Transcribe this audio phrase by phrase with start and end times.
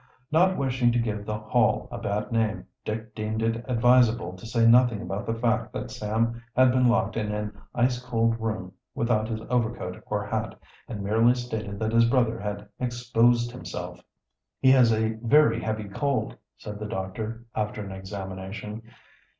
[0.31, 4.65] Not wishing to give the Hall a bad name Dick deemed it advisable to say
[4.65, 9.27] nothing about the fact that Sam had been locked in an ice cold room without
[9.27, 13.99] his overcoat or hat, and merely stated that his brother had exposed himself.
[14.59, 18.81] "He has a very heavy cold," said the doctor, after an examination.